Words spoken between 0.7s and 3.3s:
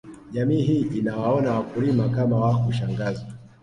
inawaona wakulima kama wa kushangaza